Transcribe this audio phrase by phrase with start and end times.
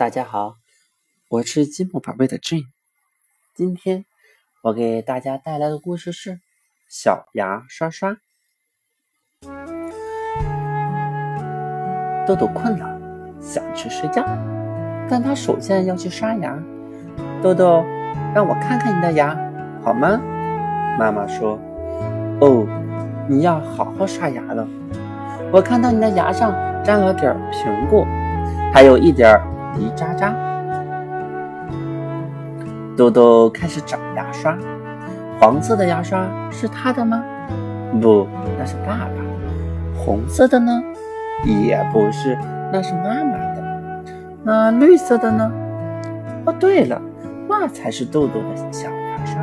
[0.00, 0.54] 大家好，
[1.28, 2.64] 我是积木宝贝的 Jane。
[3.54, 4.06] 今天
[4.62, 6.36] 我给大家带来的故事是
[6.88, 8.12] 《小牙刷刷》。
[12.26, 12.98] 豆豆困了，
[13.42, 14.24] 想去睡觉，
[15.06, 16.58] 但他首先要去刷牙。
[17.42, 17.84] 豆豆，
[18.34, 19.36] 让我看看你的牙
[19.84, 20.18] 好吗？
[20.98, 21.60] 妈妈说
[22.40, 22.66] ：“哦，
[23.28, 24.66] 你要好好刷牙了。
[25.52, 28.06] 我看到你的牙上沾了点苹果，
[28.72, 29.38] 还有一点。”
[29.76, 30.34] 泥渣渣，
[32.96, 34.56] 豆豆开始找牙刷。
[35.40, 37.22] 黄色的牙刷是他的吗？
[38.00, 38.26] 不，
[38.58, 39.10] 那是爸爸。
[39.96, 40.82] 红色的呢？
[41.44, 42.36] 也不是，
[42.72, 44.02] 那是妈妈的。
[44.42, 45.50] 那绿色的呢？
[46.44, 47.00] 哦，对了，
[47.48, 49.40] 那才是豆豆的小牙刷。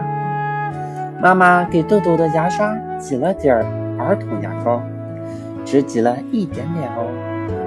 [1.20, 3.56] 妈妈给豆豆的牙刷挤了点
[3.98, 4.82] 儿童牙膏，
[5.66, 7.08] 只挤了一点点哦。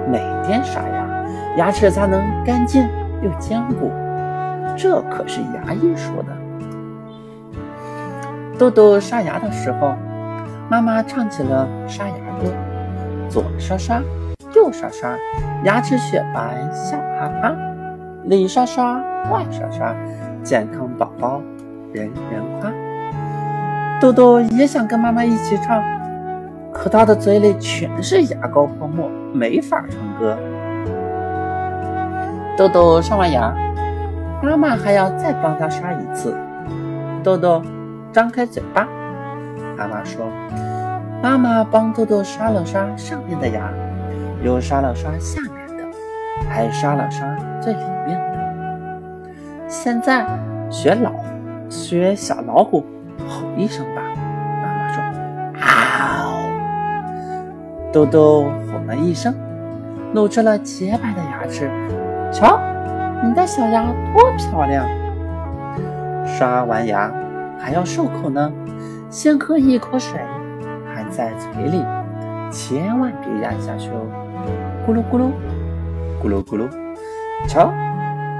[0.09, 1.10] 每天刷牙。
[1.57, 2.87] 牙齿才能干净
[3.21, 3.91] 又坚固，
[4.77, 6.31] 这可是牙医说的。
[8.57, 9.95] 豆豆刷牙的时候，
[10.69, 12.51] 妈妈唱起了刷牙歌：
[13.27, 14.01] 左刷刷，
[14.55, 15.09] 右刷刷，
[15.63, 17.55] 牙齿雪白笑哈哈；
[18.25, 19.01] 里刷刷，
[19.31, 19.95] 外刷刷，
[20.43, 21.41] 健康宝宝
[21.91, 22.71] 人人夸。
[23.99, 25.83] 豆豆也想跟妈妈一起唱，
[26.71, 30.37] 可他的嘴里全是牙膏泡沫，没法唱歌。
[32.61, 33.51] 豆豆刷完牙，
[34.43, 36.37] 妈妈还要再帮他刷一次。
[37.23, 37.59] 豆豆
[38.13, 38.87] 张开嘴巴，
[39.75, 40.27] 妈妈说
[41.23, 43.67] ：“妈妈帮豆豆刷了刷上面的牙，
[44.43, 45.83] 又刷了刷下面的，
[46.47, 47.27] 还刷了刷
[47.59, 49.27] 最里面的。
[49.67, 50.23] 现在
[50.69, 51.11] 学老
[51.67, 52.85] 学小老虎
[53.27, 54.03] 吼一声吧。”
[54.61, 55.01] 妈妈说
[55.57, 56.43] ：“嗷！”
[57.91, 59.33] 豆豆吼了一声，
[60.13, 61.67] 露出了洁白的牙齿。
[62.31, 62.59] 瞧，
[63.23, 64.87] 你的小牙多漂亮！
[66.25, 67.11] 刷完牙
[67.59, 68.51] 还要漱口呢，
[69.09, 70.19] 先喝一口水，
[70.95, 71.83] 含在嘴里，
[72.49, 74.07] 千万别咽下去哦。
[74.87, 75.31] 咕噜咕噜，
[76.23, 76.69] 咕噜咕噜。
[77.47, 77.71] 瞧，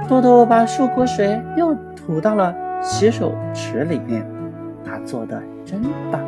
[0.08, 4.24] 豆豆把漱口水又吐到了洗手池里面，
[4.84, 6.20] 他做的真棒。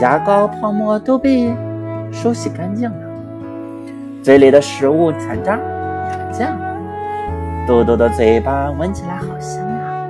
[0.00, 1.54] 牙膏泡沫都被
[2.10, 3.11] 收洗干净了。
[4.22, 6.76] 嘴里的食物残渣也见了，
[7.66, 10.06] 豆豆的嘴巴闻起来好香啊！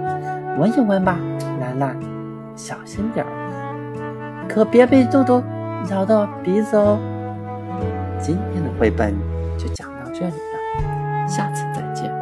[0.58, 1.16] 闻一闻吧，
[1.62, 1.96] 兰兰，
[2.54, 3.32] 小心点儿，
[4.46, 5.42] 可别被豆豆
[5.90, 6.98] 咬到鼻子哦。
[8.20, 9.14] 今天的绘本
[9.56, 12.12] 就讲到这里了，下次再见。